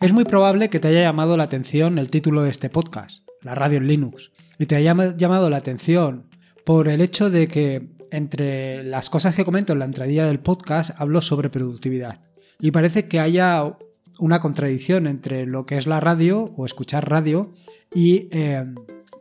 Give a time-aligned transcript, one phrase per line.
[0.00, 3.54] Es muy probable que te haya llamado la atención el título de este podcast, la
[3.54, 6.30] radio en Linux, y te haya llamado la atención
[6.64, 10.98] por el hecho de que entre las cosas que comento en la entradilla del podcast
[10.98, 12.22] hablo sobre productividad.
[12.58, 13.76] Y parece que haya
[14.18, 17.52] una contradicción entre lo que es la radio o escuchar radio
[17.94, 18.64] y, eh,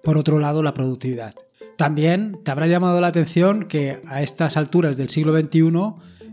[0.01, 1.35] por otro lado, la productividad.
[1.77, 5.71] También te habrá llamado la atención que a estas alturas del siglo XXI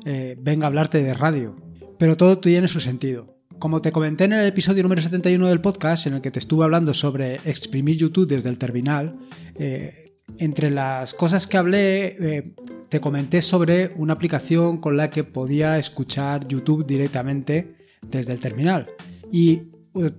[0.05, 1.57] eh, venga a hablarte de radio.
[1.99, 3.36] Pero todo tiene su sentido.
[3.59, 6.65] Como te comenté en el episodio número 71 del podcast, en el que te estuve
[6.65, 9.19] hablando sobre exprimir YouTube desde el terminal,
[9.55, 12.55] eh, entre las cosas que hablé, eh,
[12.91, 18.89] te comenté sobre una aplicación con la que podía escuchar YouTube directamente desde el terminal.
[19.33, 19.63] Y
[19.95, 20.13] eh,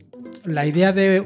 [0.45, 1.23] la idea de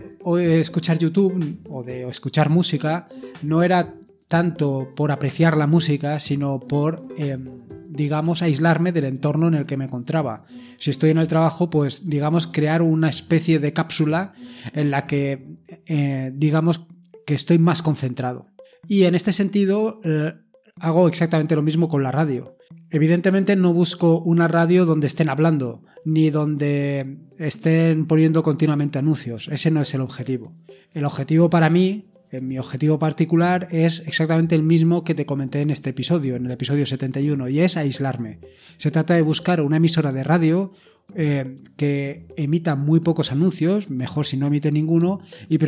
[0.60, 3.08] escuchar YouTube o de escuchar música
[3.42, 3.96] no era
[4.28, 7.62] tanto por apreciar la música, sino por em,
[7.92, 10.46] digamos, aislarme del entorno en el que me encontraba.
[10.80, 14.34] Si estoy en el trabajo, pues, digamos, crear una especie de cápsula
[14.74, 16.82] en la que, eh, digamos,
[17.26, 18.48] que estoy más concentrado.
[18.88, 20.34] Y en este sentido, eh,
[20.80, 22.56] hago exactamente lo mismo con la radio.
[22.90, 29.48] Evidentemente no busco una radio donde estén hablando, ni donde estén poniendo continuamente anuncios.
[29.50, 30.54] Ese no es el objetivo.
[30.94, 35.70] El objetivo para mí mi objetivo particular es exactamente el mismo que te comenté en
[35.70, 38.40] este episodio, en el episodio 71, y es aislarme.
[38.78, 40.72] Se trata de buscar una emisora de radio
[41.14, 45.60] eh, que emita muy pocos anuncios, mejor si no emite ninguno, y,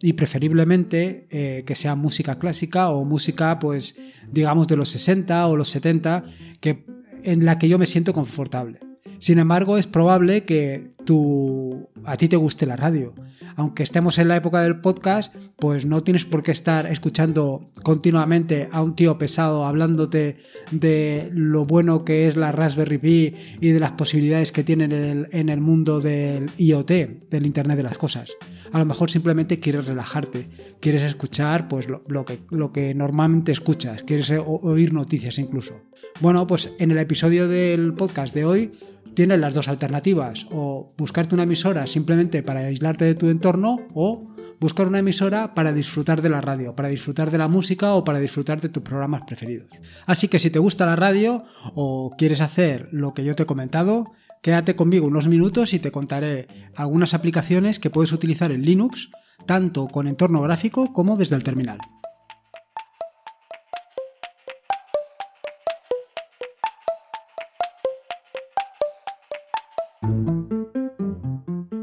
[0.00, 3.96] y preferiblemente eh, que sea música clásica o música, pues,
[4.30, 6.24] digamos, de los 60 o los 70,
[6.60, 6.86] que,
[7.22, 8.80] en la que yo me siento confortable.
[9.18, 13.14] Sin embargo, es probable que tú, a ti te guste la radio.
[13.54, 18.68] Aunque estemos en la época del podcast, pues no tienes por qué estar escuchando continuamente
[18.70, 20.36] a un tío pesado hablándote
[20.70, 25.48] de lo bueno que es la Raspberry Pi y de las posibilidades que tienen en
[25.48, 26.90] el, mundo del IoT,
[27.30, 28.32] del Internet de las Cosas.
[28.72, 30.48] A lo mejor simplemente quieres relajarte,
[30.80, 35.80] quieres escuchar pues lo, que, lo que normalmente escuchas, quieres oír noticias incluso.
[36.20, 38.72] Bueno, pues en el episodio del podcast de hoy
[39.16, 44.28] tienes las dos alternativas, o buscarte una emisora simplemente para aislarte de tu entorno, o
[44.60, 48.20] buscar una emisora para disfrutar de la radio, para disfrutar de la música o para
[48.20, 49.70] disfrutar de tus programas preferidos.
[50.04, 51.44] Así que si te gusta la radio
[51.74, 54.12] o quieres hacer lo que yo te he comentado,
[54.42, 59.10] quédate conmigo unos minutos y te contaré algunas aplicaciones que puedes utilizar en Linux,
[59.46, 61.78] tanto con entorno gráfico como desde el terminal.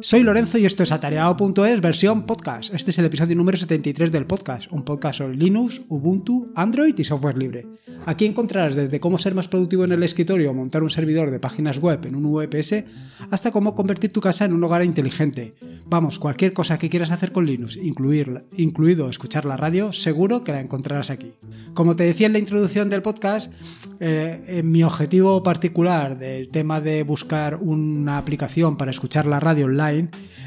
[0.03, 2.73] Soy Lorenzo y esto es atareado.es versión podcast.
[2.73, 7.05] Este es el episodio número 73 del podcast, un podcast sobre Linux, Ubuntu, Android y
[7.05, 7.65] software libre.
[8.05, 11.39] Aquí encontrarás desde cómo ser más productivo en el escritorio o montar un servidor de
[11.39, 12.83] páginas web en un VPS
[13.31, 15.55] hasta cómo convertir tu casa en un hogar inteligente.
[15.85, 20.51] Vamos, cualquier cosa que quieras hacer con Linux, incluir, incluido escuchar la radio, seguro que
[20.51, 21.31] la encontrarás aquí.
[21.73, 23.53] Como te decía en la introducción del podcast,
[24.01, 29.92] eh, mi objetivo particular del tema de buscar una aplicación para escuchar la radio online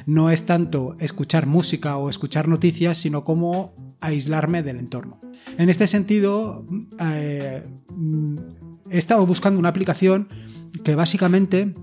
[0.07, 5.21] no es tanto escuchar música o escuchar noticias, sino como aislarme del entorno.
[5.59, 6.67] En este sentido,
[7.01, 7.65] eh,
[8.91, 10.29] he estado buscando una aplicación
[10.85, 11.75] que básicamente,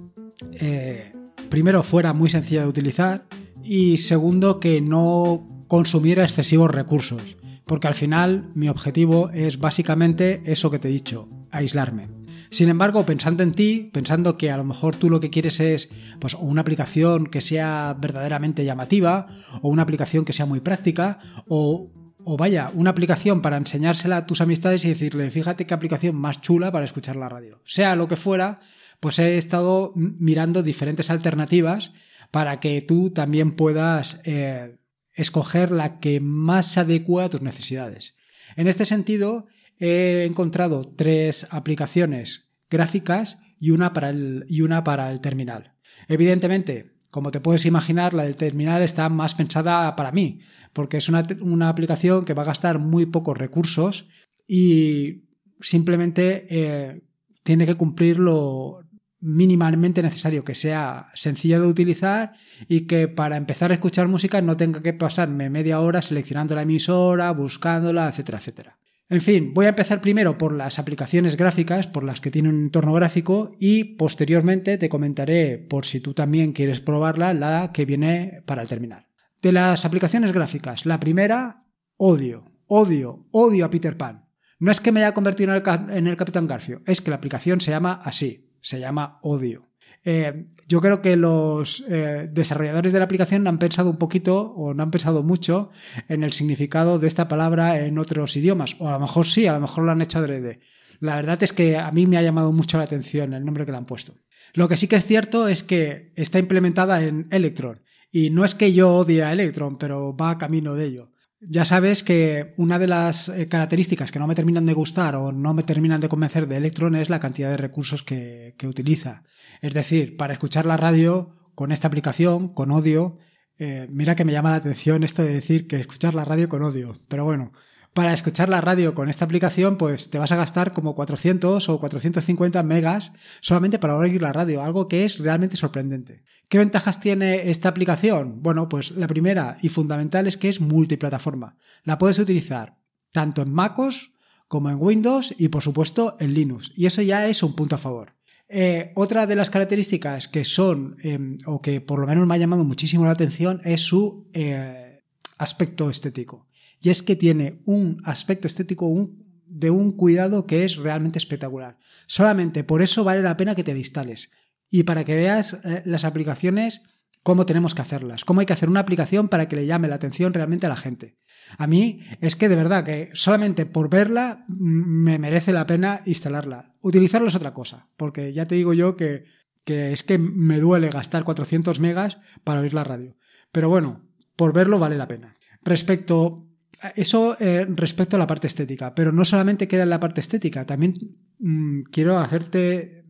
[0.54, 1.14] eh,
[1.50, 3.26] primero, fuera muy sencilla de utilizar
[3.64, 7.38] y segundo, que no consumiera excesivos recursos.
[7.66, 12.10] Porque al final mi objetivo es básicamente eso que te he dicho, aislarme.
[12.50, 15.90] Sin embargo, pensando en ti, pensando que a lo mejor tú lo que quieres es
[16.20, 19.28] pues, una aplicación que sea verdaderamente llamativa,
[19.62, 21.92] o una aplicación que sea muy práctica, o,
[22.24, 26.42] o vaya, una aplicación para enseñársela a tus amistades y decirle, fíjate qué aplicación más
[26.42, 27.62] chula para escuchar la radio.
[27.66, 28.60] Sea lo que fuera,
[29.00, 31.92] pues he estado mirando diferentes alternativas
[32.32, 34.78] para que tú también puedas eh,
[35.14, 38.16] escoger la que más se adecua a tus necesidades.
[38.56, 39.48] En este sentido,
[39.80, 45.74] he encontrado tres aplicaciones gráficas y una para el, y una para el terminal.
[46.08, 50.40] Evidentemente, como te puedes imaginar, la del terminal está más pensada para mí,
[50.74, 54.08] porque es una, aplicación que va a gastar muy pocos recursos
[54.48, 55.26] y
[55.62, 57.04] simplemente eh,
[57.44, 58.80] tiene que cumplir lo
[59.20, 62.34] mínimamente necesario, que sea sencilla de utilizar
[62.68, 66.64] y que para empezar a escuchar música no tenga que pasarme media hora seleccionando la
[66.64, 68.80] emisora, buscándola, etcétera, etcétera.
[69.14, 72.64] En fin, voy a empezar primero por las aplicaciones gráficas, por las que tienen un
[72.64, 78.42] entorno gráfico y posteriormente te comentaré, por si tú también quieres probarla, la que viene
[78.48, 79.06] para el terminal.
[79.40, 84.30] De las aplicaciones gráficas, la primera, odio, odio, odio a Peter Pan.
[84.58, 87.70] No es que me haya convertido en el, Capitán Garfio, es que la aplicación se
[87.70, 89.70] llama así, se llama odio.
[90.06, 94.74] Eh, yo creo que los eh, desarrolladores de la aplicación han pensado un poquito o
[94.74, 95.70] no han pensado mucho
[96.08, 98.76] en el significado de esta palabra en otros idiomas.
[98.80, 100.60] O a lo mejor sí, a lo mejor lo han hecho adrede.
[101.00, 103.72] La verdad es que a mí me ha llamado mucho la atención el nombre que
[103.72, 104.16] le han puesto.
[104.54, 107.82] Lo que sí que es cierto es que está implementada en Electron.
[108.12, 111.13] Y no es que yo odie a Electron, pero va camino de ello.
[111.50, 115.32] Ya sabes que una de las eh, características que no me terminan de gustar o
[115.32, 119.24] no me terminan de convencer de Electron es la cantidad de recursos que, utiliza.
[119.62, 123.18] Es decir, para escuchar la radio con esta aplicación, con audio,
[123.58, 126.64] eh, mira que me llama la atención esto de decir que escuchar la radio con
[126.64, 127.00] audio.
[127.10, 127.52] Pero bueno,
[127.94, 131.80] para escuchar la radio con esta aplicación, pues te vas a gastar como 400 o
[131.80, 136.24] 450 megas solamente para oír la radio, algo que es realmente sorprendente.
[136.50, 138.42] ¿Qué ventajas tiene esta aplicación?
[138.42, 141.56] Bueno, pues la primera y fundamental es que es multiplataforma.
[141.84, 142.78] La puedes utilizar
[143.12, 144.12] tanto en MacOS
[144.48, 146.72] como en Windows y por supuesto en Linux.
[146.76, 148.16] Y eso ya es un punto a favor.
[148.50, 152.38] Eh, otra de las características que son, em, o que por lo menos me ha
[152.38, 155.02] llamado muchísimo la atención, es su eh,
[155.38, 156.48] aspecto estético
[156.84, 159.10] y es que tiene un aspecto estético
[159.48, 161.78] de un cuidado que es realmente espectacular.
[162.08, 164.32] Solamente por eso vale la pena que te instales
[164.70, 166.82] y para que veas eh, las aplicaciones
[167.24, 169.96] cómo tenemos que hacerlas, cómo hay que hacer una aplicación para que le llame la
[169.96, 171.16] atención realmente a la gente.
[171.58, 176.76] A mí es que de verdad que solamente por verla me merece la pena instalarla.
[176.82, 179.24] Utilizarla es otra cosa, porque ya te digo yo que,
[179.64, 183.16] que es que me duele gastar 400 megas para oír la radio.
[183.54, 184.02] Pero bueno,
[184.36, 185.34] por verlo vale la pena.
[185.64, 186.50] Respecto
[186.96, 190.66] eso eh, respecto a la parte estética, pero no solamente queda en la parte estética,
[190.66, 190.98] también
[191.40, 193.06] mm, quiero hacerte,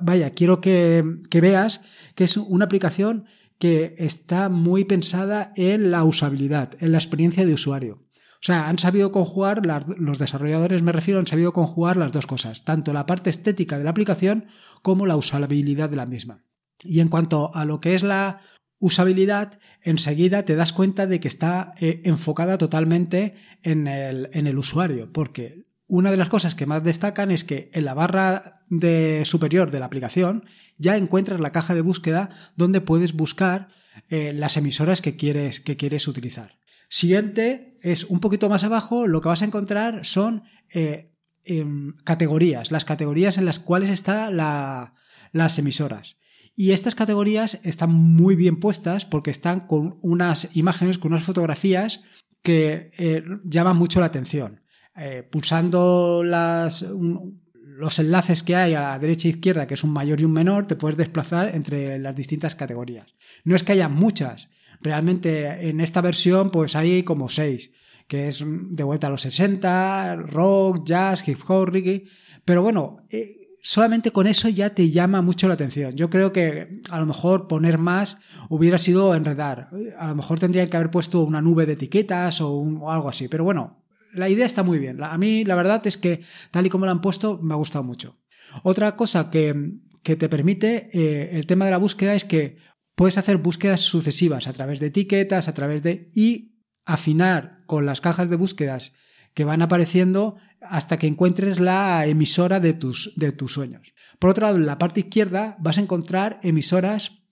[0.00, 1.80] vaya, quiero que, veas
[2.14, 3.26] que es una aplicación
[3.58, 8.02] que está muy pensada en la usabilidad, en la experiencia de usuario.
[8.34, 9.62] O sea, han sabido conjugar,
[9.96, 13.84] los desarrolladores me refiero, han sabido conjugar las dos cosas, tanto la parte estética de
[13.84, 14.46] la aplicación
[14.82, 16.44] como la usabilidad de la misma.
[16.82, 18.40] Y en cuanto a lo que es la
[18.84, 24.58] usabilidad, enseguida te das cuenta de que está eh, enfocada totalmente en el, en el,
[24.58, 29.22] usuario, porque una de las cosas que más destacan es que en la barra de
[29.24, 30.44] superior de la aplicación
[30.76, 33.68] ya encuentras la caja de búsqueda donde puedes buscar
[34.10, 36.58] eh, las emisoras que quieres, que quieres utilizar.
[36.90, 40.42] Siguiente es un poquito más abajo, lo que vas a encontrar son
[40.74, 41.10] eh,
[41.44, 46.18] em, categorías, las categorías en las cuales están las emisoras.
[46.56, 52.02] Y estas categorías están muy bien puestas porque están con unas imágenes, con unas fotografías
[52.42, 54.60] que eh, llaman mucho la atención.
[54.96, 59.90] Eh, pulsando las, los enlaces que hay a la derecha e izquierda, que es un
[59.90, 63.16] mayor y un menor, te puedes desplazar entre las distintas categorías.
[63.42, 64.48] No es que haya muchas,
[64.80, 67.72] realmente en esta versión pues hay como seis,
[68.06, 72.04] que es de vuelta a los 60, rock, jazz, hip hop, reggae,
[72.44, 75.96] pero bueno, eh, solamente con eso ya te llama mucho la atención.
[75.96, 78.18] Yo creo que a lo mejor poner más
[78.50, 79.70] hubiera sido enredar.
[79.98, 83.26] A lo mejor tendrían que haber puesto una nube de etiquetas o, algo así.
[83.26, 83.82] Pero bueno,
[84.12, 85.02] la idea está muy bien.
[85.02, 86.20] A mí la verdad es que
[86.50, 88.18] tal y como la han puesto me ha gustado mucho.
[88.62, 92.58] Otra cosa que, te permite eh, el tema de la búsqueda es que
[92.94, 96.10] puedes hacer búsquedas sucesivas a través de etiquetas, a través de...
[96.14, 98.92] y afinar con las cajas de búsquedas
[99.32, 100.36] que van apareciendo
[100.68, 103.92] hasta que encuentres la emisora de tus, de tus sueños.
[104.18, 107.22] Por otro lado, en la parte izquierda vas a encontrar emisoras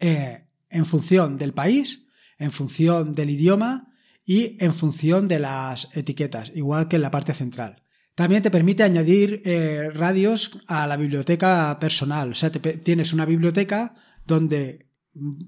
[0.00, 2.06] eh, en función del país,
[2.38, 3.92] en función del idioma
[4.24, 7.82] y en función de las etiquetas, igual que en la parte central.
[8.14, 12.30] También te permite añadir eh, radios a la biblioteca personal.
[12.30, 13.94] O sea, tienes una biblioteca
[14.24, 14.88] donde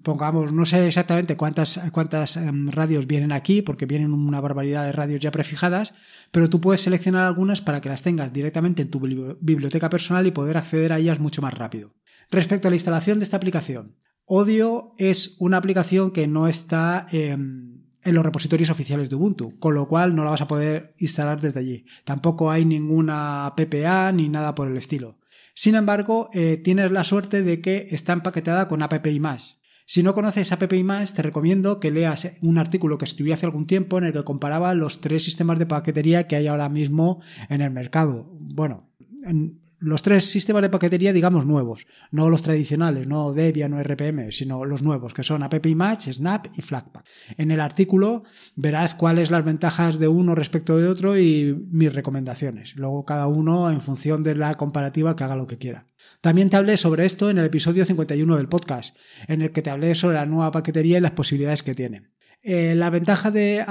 [0.02, 4.92] pongamos, no sé exactamente cuántas, cuántas em, radios vienen aquí, porque vienen una barbaridad de
[4.92, 5.92] radios ya prefijadas,
[6.30, 10.30] pero tú puedes seleccionar algunas para que las tengas directamente en tu biblioteca personal y
[10.30, 11.94] poder acceder a ellas mucho más rápido.
[12.30, 17.76] Respecto a la instalación de esta aplicación, Odio es una aplicación que no está em,
[18.02, 21.40] en los repositorios oficiales de Ubuntu, con lo cual no la vas a poder instalar
[21.40, 21.84] desde allí.
[22.04, 25.18] Tampoco hay ninguna PPA ni nada por el estilo.
[25.58, 29.56] Sin embargo, eh, tienes la suerte de que está empaquetada con App Image.
[29.86, 33.66] Si no conoces App Image, te recomiendo que leas un artículo que escribí hace algún
[33.66, 37.62] tiempo en el que comparaba los tres sistemas de paquetería que hay ahora mismo en
[37.62, 38.28] el mercado.
[38.38, 38.90] Bueno,
[39.24, 44.32] en, los tres sistemas de paquetería, digamos, nuevos, no los tradicionales, no Debian o RPM,
[44.32, 47.06] sino los nuevos, que son AppImage, Snap y Flatpak.
[47.36, 52.76] En el artículo verás cuáles las ventajas de uno respecto de otro y mis recomendaciones.
[52.76, 55.86] Luego cada uno en función de la comparativa que haga lo que quiera.
[56.20, 58.96] También te hablé sobre esto en el episodio 51 del podcast,
[59.28, 62.15] en el que te hablé sobre la nueva paquetería y las posibilidades que tiene.
[62.42, 63.64] Eh, la ventaja de,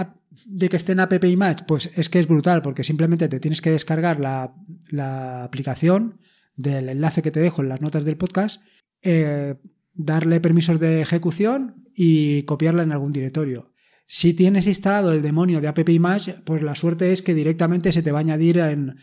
[0.70, 3.72] que esté en App Image, pues es que es brutal, porque simplemente te tienes que
[3.72, 6.20] descargar la, aplicación
[6.56, 8.62] del enlace que te dejo en las notas del podcast
[9.02, 9.56] eh,
[9.94, 13.72] darle permisos de ejecución y copiarla en algún directorio.
[14.08, 18.04] Si tienes instalado el demonio de App Image, pues la suerte es que directamente se
[18.04, 19.00] te va a añadir en,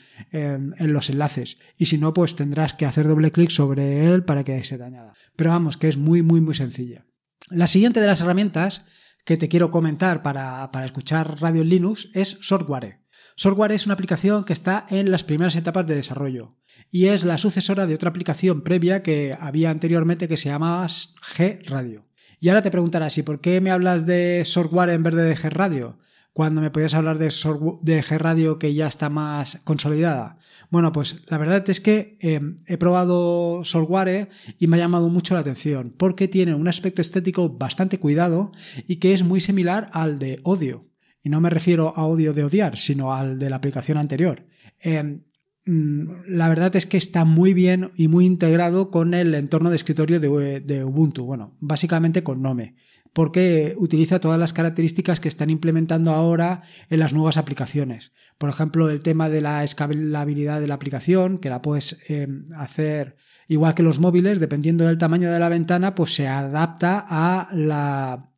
[0.78, 1.58] los enlaces.
[1.76, 4.84] Y si no, pues tendrás que hacer doble clic sobre él para que se te
[4.84, 5.14] añada.
[5.34, 7.04] Pero vamos, que es muy, muy, muy sencilla.
[7.50, 8.84] La siguiente de las herramientas
[9.24, 13.00] que te quiero comentar para, para escuchar radio en Linux es Software.
[13.36, 16.56] Software es una aplicación que está en las primeras etapas de desarrollo
[16.90, 21.66] y es la sucesora de otra aplicación previa que había anteriormente que se llamaba G
[21.66, 22.06] Radio.
[22.38, 25.50] Y ahora te preguntarás, ¿y por qué me hablas de software en vez de G
[25.50, 25.98] Radio?
[26.32, 30.38] Cuando me podías hablar de, de G Radio que ya está más consolidada.
[30.70, 35.34] Bueno, pues la verdad es que em, he probado software y me ha llamado mucho
[35.34, 38.52] la atención porque tiene un aspecto estético bastante cuidado
[38.86, 40.88] y que es muy similar al de Odio.
[41.22, 44.46] Y no me refiero a odio de odiar, sino al de la aplicación anterior.
[44.80, 45.22] Em,
[45.66, 49.76] mm, la verdad es que está muy bien y muy integrado con el entorno de
[49.76, 52.74] escritorio de, Ubuntu, bueno, básicamente con Nome,
[53.12, 58.12] porque utiliza todas las características que están implementando ahora en las nuevas aplicaciones.
[58.38, 63.16] Por ejemplo, el tema de la escalabilidad de la aplicación, que la puedes em, hacer
[63.48, 68.30] igual que los móviles, dependiendo del tamaño de la ventana, pues se adapta a la...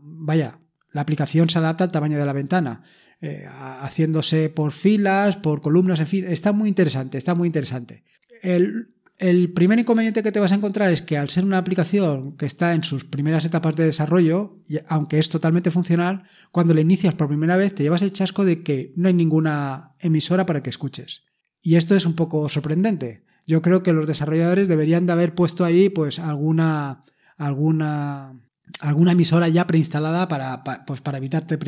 [0.00, 0.60] vaya,
[0.92, 2.82] la aplicación se adapta al tamaño de la ventana,
[3.20, 8.04] eh, haciéndose por filas, por columnas, en fin, está muy interesante, está muy interesante.
[9.52, 12.74] Primer inconveniente que te vas a encontrar es que al ser una aplicación que está
[12.74, 16.22] en sus primeras etapas de desarrollo, aunque es totalmente funcional,
[16.52, 19.96] cuando la inicias por primera vez te llevas el chasco de que no hay ninguna
[19.98, 21.24] emisora para que escuches.
[21.60, 23.24] Y esto es un poco sorprendente.
[23.46, 27.04] Yo creo que los desarrolladores deberían de haber puesto ahí pues alguna
[27.36, 28.40] alguna
[28.80, 31.58] alguna emisora ya preinstalada para, pues para evitarte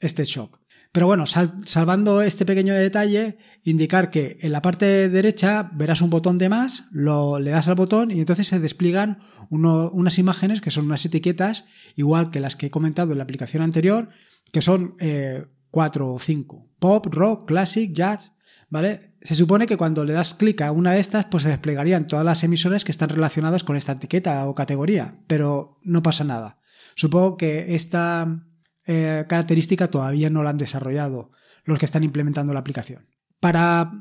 [0.00, 0.61] este shock.
[0.92, 6.36] Pero bueno, salvando este pequeño detalle, indicar que en la parte derecha verás un botón
[6.36, 9.18] de más, lo, le das al botón y entonces se despliegan
[9.48, 11.64] unas imágenes que son unas etiquetas,
[11.96, 14.10] igual que las que he comentado en la aplicación anterior,
[14.52, 16.68] que son eh, cuatro o cinco.
[16.78, 18.34] Pop, rock, classic, jazz,
[18.68, 19.14] ¿vale?
[19.22, 22.24] Se supone que cuando le das clic a una de estas, pues se desplegarían todas
[22.26, 26.58] las emisoras que están relacionadas con esta etiqueta o categoría, pero no pasa nada.
[26.94, 28.44] Supongo que esta
[28.86, 31.30] eh, característica todavía no la han desarrollado
[31.64, 33.06] los que están implementando la aplicación.
[33.40, 33.92] Para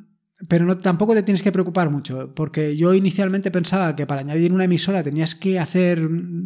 [0.47, 4.53] pero no, tampoco te tienes que preocupar mucho, porque yo inicialmente pensaba que para añadir
[4.53, 6.01] una emisora tenías que hacer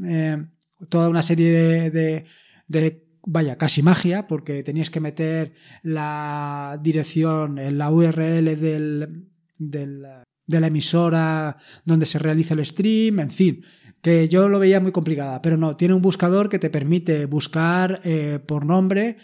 [0.05, 0.45] eh,
[0.89, 2.25] toda una serie de,
[2.67, 9.27] de vaya, casi magia, porque tenías que meter la dirección, en la URL del,
[9.57, 13.63] de la emisora donde se realiza el stream, en fin,
[14.05, 18.01] que yo lo veía muy complicada, pero no, tiene un buscador que te permite buscar
[18.03, 19.17] eh, por nombre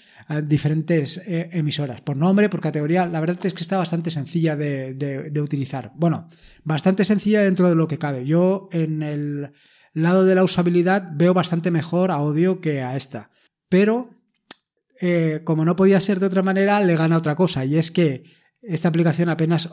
[0.44, 5.32] diferentes eh, emisoras, por nombre, por categoría, la verdad es que está bastante sencilla de,
[5.40, 5.92] utilizar.
[5.94, 6.30] Bueno,
[6.64, 8.26] bastante sencilla dentro de lo que cabe.
[8.26, 9.52] Yo en el
[9.94, 13.30] lado de la usabilidad veo bastante mejor a Audio que a esta
[13.72, 14.10] pero
[15.00, 18.24] eh, como no podía ser de otra manera, le gana otra cosa, y es que
[18.62, 19.70] esta aplicación apenas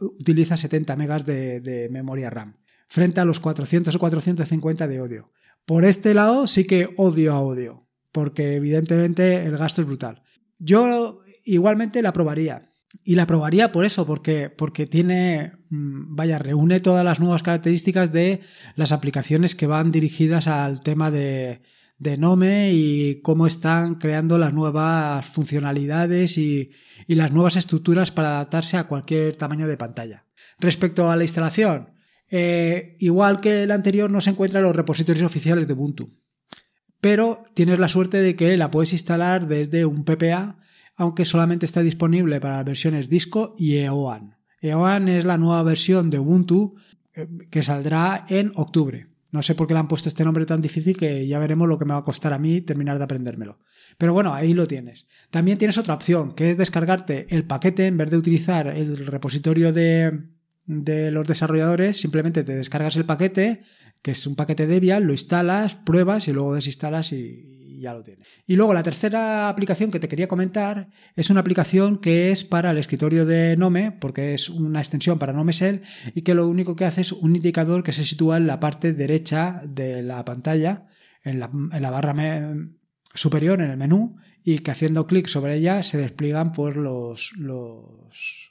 [0.00, 2.56] utiliza 70 megas de, memoria RAM,
[2.88, 5.32] frente a los 400 o 450 de odio.
[5.64, 10.22] Por este lado sí que odio a odio, porque evidentemente el gasto es brutal.
[10.58, 12.72] Yo igualmente la probaría.
[13.04, 18.12] Y la probaría por eso, porque, porque tiene, mm, vaya, reúne todas las nuevas características
[18.12, 18.40] de
[18.76, 21.60] las aplicaciones que van dirigidas al tema de,
[21.98, 26.70] de Nome y cómo están creando las nuevas funcionalidades y,
[27.06, 30.26] las nuevas estructuras para adaptarse a cualquier tamaño de pantalla.
[30.58, 31.90] Respecto a la instalación,
[32.30, 36.10] eh, igual que el anterior no se encuentra en los repositorios oficiales de Ubuntu,
[37.00, 40.58] pero tienes la suerte de que la puedes instalar desde un PPA,
[40.96, 44.36] aunque solamente está disponible para las versiones Disco y EOAN.
[44.60, 46.74] EOAN es la nueva versión de Ubuntu
[47.14, 49.06] eh, que saldrá en octubre.
[49.30, 51.78] No sé por qué le han puesto este nombre tan difícil que ya veremos lo
[51.78, 53.58] que me va a costar a mí terminar de aprendérmelo.
[53.98, 55.06] Pero bueno, ahí lo tienes.
[55.30, 59.72] También tienes otra opción, que es descargarte el paquete en vez de utilizar el repositorio
[59.72, 60.30] de,
[60.68, 63.62] de los desarrolladores, simplemente te descargas el paquete,
[64.02, 68.26] que es un paquete Debian, lo instalas, pruebas y luego desinstalas y, ya lo tienes.
[68.44, 72.72] Y luego la tercera aplicación que te quería comentar es una aplicación que es para
[72.72, 75.82] el escritorio de Nome, porque es una extensión para Nome Shell
[76.12, 78.92] y que lo único que hace es un indicador que se sitúa en la parte
[78.92, 80.88] derecha de la pantalla,
[81.22, 82.14] en la, barra
[83.14, 87.32] superior, en el menú, y que haciendo clic sobre ella se despliegan pues, los,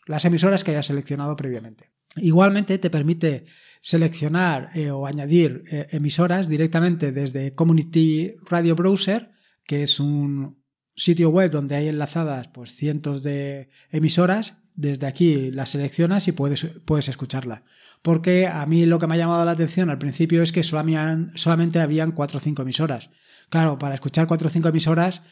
[0.05, 1.96] las emisoras que hayas seleccionado previamente.
[2.17, 3.45] Igualmente te permite
[3.81, 9.31] seleccionar eh, o añadir eh, emisoras directamente desde Community Radio Browser,
[9.65, 10.57] que es un
[10.95, 16.65] sitio web donde hay enlazadas pues, cientos de emisoras desde aquí la seleccionas y puedes,
[16.85, 17.63] puedes escucharla.
[18.01, 21.79] Porque a mí lo que me ha llamado la atención al principio es que solamente
[21.79, 23.09] habían cuatro o cinco emisoras.
[23.49, 25.23] Claro, para escuchar cuatro o cinco emisoras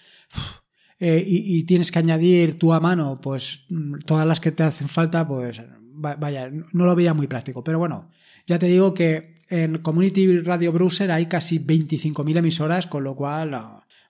[1.00, 4.88] eh, y, tienes que añadir tú a mano, pues mm, todas las que te hacen
[4.88, 5.62] falta, pues
[5.96, 7.64] vaya, no lo veía muy práctico.
[7.64, 8.10] Pero bueno,
[8.46, 13.60] ya te digo que en Community Radio Browser hay casi 25.000 emisoras, con lo cual,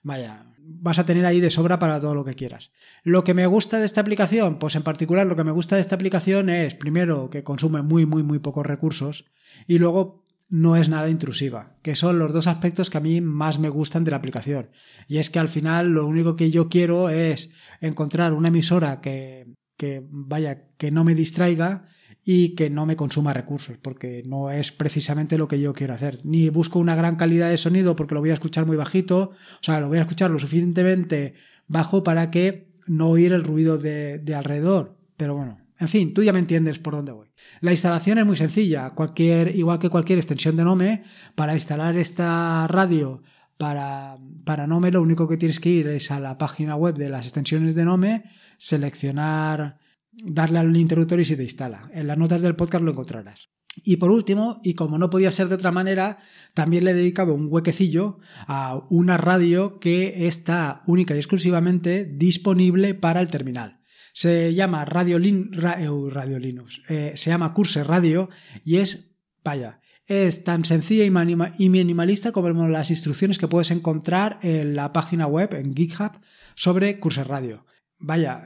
[0.03, 2.71] vaya, vas a tener ahí de sobra para todo lo que quieras.
[3.03, 5.81] Lo que me gusta de esta aplicación, pues en particular lo que me gusta de
[5.81, 9.25] esta aplicación es, primero, que consume muy, muy, muy pocos recursos
[9.67, 13.57] y luego no es nada intrusiva, que son los dos aspectos que a mí más
[13.59, 14.69] me gustan de la aplicación.
[15.07, 17.49] Y es que al final lo único que yo quiero es
[17.81, 19.47] encontrar una emisora que,
[19.77, 21.87] que vaya, que no me distraiga
[22.23, 26.19] y que no me consuma recursos, porque no es precisamente lo que yo quiero hacer.
[26.23, 29.63] Ni busco una gran calidad de sonido porque lo voy a escuchar muy bajito, o
[29.63, 31.35] sea, lo voy a escuchar lo suficientemente
[31.67, 34.97] bajo para que no oír el ruido de, alrededor.
[35.17, 37.27] Pero bueno, en fin, tú ya me entiendes por dónde voy.
[37.61, 41.03] La instalación es muy sencilla, cualquier, igual que cualquier extensión de Nome,
[41.35, 43.21] para instalar esta radio
[43.57, 47.09] para, para Nome lo único que tienes que ir es a la página web de
[47.09, 48.23] las extensiones de Nome,
[48.57, 49.79] seleccionar
[50.23, 51.89] darle al interruptor y se te instala.
[51.93, 53.49] En las notas del podcast lo encontrarás.
[53.83, 56.17] Y por último, y como no podía ser de otra manera,
[56.53, 62.93] también le he dedicado un huequecillo a una radio que está única y exclusivamente disponible
[62.93, 63.81] para el terminal.
[64.13, 68.29] Se llama Radio, eh, radio Linux, eh, se llama Curse Radio
[68.63, 74.75] y es, vaya, es tan sencilla y minimalista como las instrucciones que puedes encontrar en
[74.75, 76.11] la página web, en GitHub,
[76.55, 77.65] sobre Curse Radio.
[77.97, 78.45] Vaya,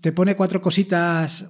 [0.00, 1.48] te pone cuatro cositas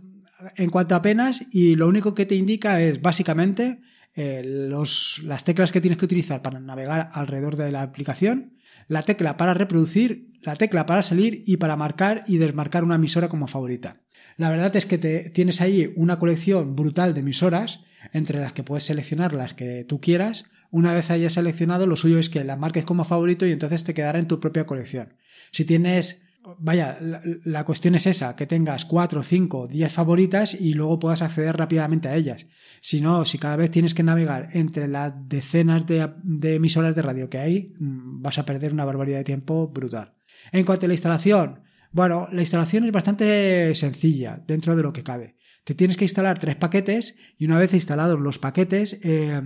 [0.56, 3.80] en cuanto a penas y lo único que te indica es básicamente
[4.14, 8.54] eh, los, las teclas que tienes que utilizar para navegar alrededor de la aplicación,
[8.88, 13.28] la tecla para reproducir, la tecla para salir y para marcar y desmarcar una emisora
[13.28, 14.02] como favorita.
[14.36, 17.80] La verdad es que te, tienes ahí una colección brutal de emisoras
[18.12, 20.46] entre las que puedes seleccionar las que tú quieras.
[20.70, 23.94] Una vez hayas seleccionado, lo suyo es que la marques como favorito y entonces te
[23.94, 25.14] quedará en tu propia colección.
[25.52, 26.24] Si tienes
[26.58, 31.56] vaya, la, cuestión es esa, que tengas cuatro, cinco, diez favoritas y luego puedas acceder
[31.56, 32.46] rápidamente a ellas.
[32.80, 37.02] Si no, si cada vez tienes que navegar entre las decenas de, de emisoras de
[37.02, 40.14] radio que hay, mm, vas a perder una barbaridad de tiempo brutal.
[40.52, 41.60] En cuanto a la instalación,
[41.92, 45.36] bueno, la instalación es bastante sencilla dentro de lo que cabe.
[45.64, 49.40] Te tienes que instalar tres paquetes y una vez instalados los paquetes, eh,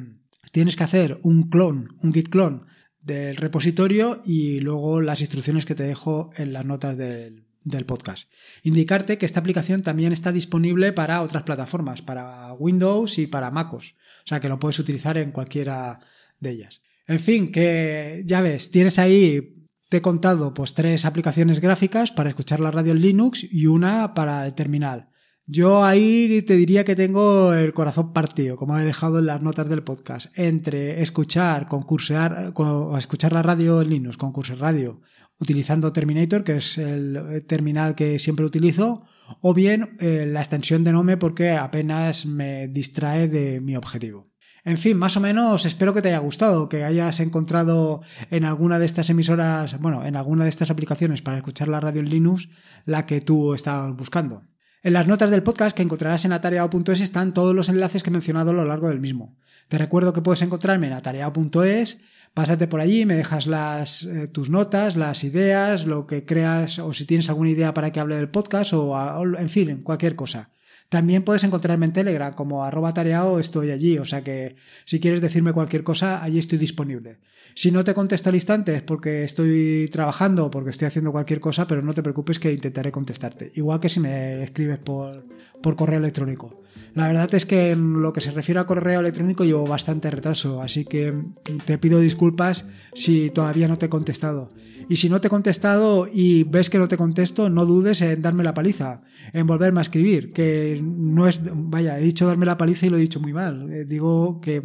[0.50, 2.66] tienes que hacer un clon, un git clon
[3.00, 7.44] del repositorio y luego las instrucciones que te dejo en las notas del,
[7.86, 8.30] podcast.
[8.62, 13.94] Indicarte que esta aplicación también está disponible para otras plataformas, para Windows y para MacOS.
[14.24, 16.00] O sea que lo puedes utilizar en cualquiera
[16.40, 16.80] de ellas.
[17.06, 22.30] En fin, que ya ves, tienes ahí, te he contado, pues tres aplicaciones gráficas para
[22.30, 25.10] escuchar la radio en Linux y una para el terminal.
[25.50, 29.66] Yo ahí te diría que tengo el corazón partido, como he dejado en las notas
[29.66, 32.52] del podcast, entre escuchar, concursear,
[32.98, 35.00] escuchar la radio en Linux, concurso radio,
[35.40, 39.06] utilizando Terminator, que es el terminal que siempre utilizo,
[39.40, 44.28] o bien eh, la extensión de Nome porque apenas me distrae de mi objetivo.
[44.66, 48.78] En fin, más o menos espero que te haya gustado, que hayas encontrado en alguna
[48.78, 52.50] de estas emisoras, bueno, en alguna de estas aplicaciones para escuchar la radio en Linux,
[52.84, 54.42] la que tú estabas buscando.
[54.84, 58.12] En las notas del podcast que encontrarás en atareado.es están todos los enlaces que he
[58.12, 59.34] mencionado a lo largo del mismo.
[59.66, 62.00] Te recuerdo que puedes encontrarme en atareado.es,
[62.32, 66.92] pásate por allí, me dejas las, eh, tus notas, las ideas, lo que creas o
[66.92, 70.50] si tienes alguna idea para que hable del podcast o, o en fin, cualquier cosa.
[70.88, 75.20] También puedes encontrarme en Telegram como arroba tareao, estoy allí, o sea que si quieres
[75.20, 77.18] decirme cualquier cosa, allí estoy disponible.
[77.54, 81.40] Si no te contesto al instante es porque estoy trabajando o porque estoy haciendo cualquier
[81.40, 83.52] cosa, pero no te preocupes que intentaré contestarte.
[83.56, 85.26] Igual que si me escribes por,
[85.60, 86.62] por correo electrónico.
[86.94, 90.60] La verdad es que en lo que se refiere al correo electrónico llevo bastante retraso,
[90.60, 91.14] así que
[91.64, 94.52] te pido disculpas si todavía no te he contestado.
[94.88, 98.22] Y si no te he contestado y ves que no te contesto, no dudes en
[98.22, 99.02] darme la paliza,
[99.32, 102.96] en volverme a escribir, que no es, vaya, he dicho darme la paliza y lo
[102.96, 103.70] he dicho muy mal.
[103.72, 104.62] Eh, digo que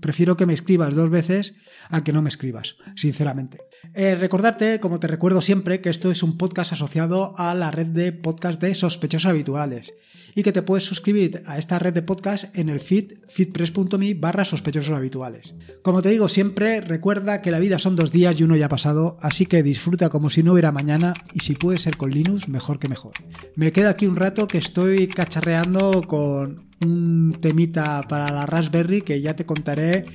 [0.00, 1.54] prefiero que me escribas dos veces
[1.88, 3.58] a que no me escribas, sinceramente.
[3.94, 7.86] Eh, recordarte, como te recuerdo siempre, que esto es un podcast asociado a la red
[7.86, 9.94] de podcast de sospechosos habituales
[10.34, 14.44] y que te puedes suscribir a esta red de podcast en el feed feedpress.me barra
[14.44, 15.54] sospechosos habituales.
[15.82, 18.70] Como te digo siempre, recuerda que la vida son dos días y uno ya ha
[18.70, 22.48] pasado, así que disfruta como si no hubiera mañana y si puede ser con Linux,
[22.48, 23.12] mejor que mejor.
[23.56, 29.20] Me queda aquí un rato que estoy cacharreando con un temita para la Raspberry que
[29.20, 30.06] ya te contaré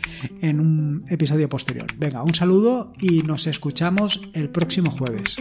[0.41, 1.87] en un episodio posterior.
[1.97, 5.37] Venga, un saludo y nos escuchamos el próximo jueves.